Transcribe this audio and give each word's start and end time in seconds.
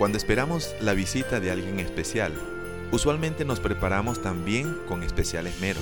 Cuando 0.00 0.16
esperamos 0.16 0.74
la 0.80 0.94
visita 0.94 1.40
de 1.40 1.50
alguien 1.50 1.78
especial, 1.78 2.32
usualmente 2.90 3.44
nos 3.44 3.60
preparamos 3.60 4.22
también 4.22 4.78
con 4.88 5.02
especial 5.02 5.46
esmero. 5.46 5.78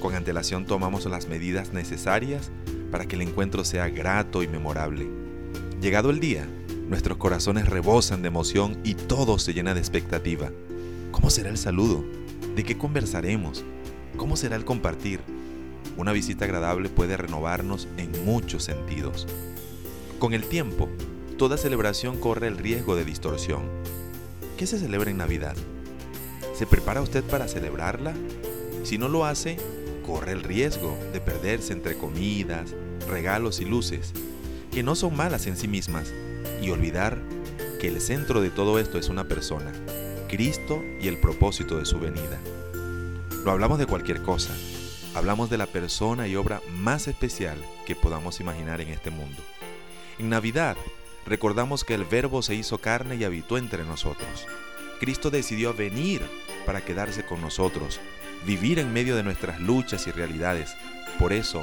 Con 0.00 0.14
antelación 0.14 0.64
tomamos 0.64 1.04
las 1.04 1.28
medidas 1.28 1.74
necesarias 1.74 2.50
para 2.90 3.04
que 3.04 3.16
el 3.16 3.20
encuentro 3.20 3.62
sea 3.66 3.90
grato 3.90 4.42
y 4.42 4.48
memorable. 4.48 5.06
Llegado 5.78 6.08
el 6.08 6.20
día, 6.20 6.48
nuestros 6.88 7.18
corazones 7.18 7.68
rebosan 7.68 8.22
de 8.22 8.28
emoción 8.28 8.78
y 8.82 8.94
todo 8.94 9.38
se 9.38 9.52
llena 9.52 9.74
de 9.74 9.80
expectativa. 9.80 10.50
¿Cómo 11.10 11.28
será 11.28 11.50
el 11.50 11.58
saludo? 11.58 12.02
¿De 12.56 12.64
qué 12.64 12.78
conversaremos? 12.78 13.62
¿Cómo 14.16 14.38
será 14.38 14.56
el 14.56 14.64
compartir? 14.64 15.20
Una 15.98 16.12
visita 16.12 16.46
agradable 16.46 16.88
puede 16.88 17.18
renovarnos 17.18 17.88
en 17.98 18.24
muchos 18.24 18.64
sentidos. 18.64 19.26
Con 20.18 20.32
el 20.32 20.44
tiempo, 20.44 20.88
toda 21.36 21.56
celebración 21.56 22.18
corre 22.18 22.48
el 22.48 22.58
riesgo 22.58 22.96
de 22.96 23.04
distorsión. 23.04 23.62
¿Qué 24.56 24.66
se 24.66 24.78
celebra 24.78 25.10
en 25.10 25.16
Navidad? 25.16 25.56
¿Se 26.54 26.66
prepara 26.66 27.02
usted 27.02 27.24
para 27.24 27.48
celebrarla? 27.48 28.14
Si 28.84 28.98
no 28.98 29.08
lo 29.08 29.24
hace, 29.24 29.56
corre 30.06 30.32
el 30.32 30.42
riesgo 30.42 30.96
de 31.12 31.20
perderse 31.20 31.72
entre 31.72 31.98
comidas, 31.98 32.74
regalos 33.08 33.60
y 33.60 33.64
luces, 33.64 34.12
que 34.70 34.82
no 34.82 34.94
son 34.94 35.16
malas 35.16 35.46
en 35.46 35.56
sí 35.56 35.66
mismas, 35.66 36.12
y 36.62 36.70
olvidar 36.70 37.18
que 37.80 37.88
el 37.88 38.00
centro 38.00 38.40
de 38.40 38.50
todo 38.50 38.78
esto 38.78 38.98
es 38.98 39.08
una 39.08 39.26
persona, 39.26 39.72
Cristo 40.28 40.82
y 41.00 41.08
el 41.08 41.18
propósito 41.18 41.78
de 41.78 41.84
su 41.84 41.98
venida. 41.98 42.40
No 43.44 43.50
hablamos 43.50 43.78
de 43.78 43.86
cualquier 43.86 44.22
cosa, 44.22 44.54
hablamos 45.14 45.50
de 45.50 45.58
la 45.58 45.66
persona 45.66 46.28
y 46.28 46.36
obra 46.36 46.62
más 46.70 47.08
especial 47.08 47.58
que 47.86 47.96
podamos 47.96 48.40
imaginar 48.40 48.80
en 48.80 48.88
este 48.88 49.10
mundo. 49.10 49.42
En 50.18 50.28
Navidad 50.28 50.76
recordamos 51.26 51.84
que 51.84 51.94
el 51.94 52.04
Verbo 52.04 52.42
se 52.42 52.54
hizo 52.54 52.78
carne 52.78 53.16
y 53.16 53.24
habitó 53.24 53.58
entre 53.58 53.84
nosotros. 53.84 54.46
Cristo 55.00 55.30
decidió 55.30 55.74
venir 55.74 56.22
para 56.66 56.84
quedarse 56.84 57.24
con 57.24 57.40
nosotros, 57.40 58.00
vivir 58.46 58.78
en 58.78 58.92
medio 58.92 59.16
de 59.16 59.22
nuestras 59.22 59.60
luchas 59.60 60.06
y 60.06 60.10
realidades. 60.10 60.74
Por 61.18 61.32
eso, 61.32 61.62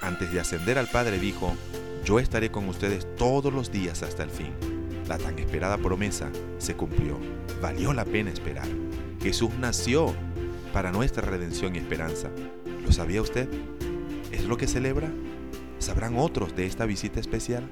antes 0.00 0.32
de 0.32 0.40
ascender 0.40 0.78
al 0.78 0.88
Padre 0.88 1.18
dijo, 1.18 1.56
yo 2.04 2.18
estaré 2.18 2.50
con 2.50 2.68
ustedes 2.68 3.06
todos 3.16 3.52
los 3.52 3.72
días 3.72 4.02
hasta 4.02 4.22
el 4.22 4.30
fin. 4.30 4.52
La 5.08 5.18
tan 5.18 5.38
esperada 5.38 5.78
promesa 5.78 6.30
se 6.58 6.74
cumplió. 6.74 7.18
Valió 7.60 7.92
la 7.92 8.04
pena 8.04 8.30
esperar. 8.30 8.68
Jesús 9.22 9.50
nació 9.58 10.14
para 10.72 10.92
nuestra 10.92 11.26
redención 11.26 11.74
y 11.74 11.78
esperanza. 11.78 12.30
¿Lo 12.84 12.92
sabía 12.92 13.22
usted? 13.22 13.48
¿Es 14.32 14.44
lo 14.44 14.56
que 14.56 14.66
celebra? 14.66 15.10
¿Sabrán 15.78 16.18
otros 16.18 16.54
de 16.56 16.66
esta 16.66 16.84
visita 16.84 17.20
especial? 17.20 17.68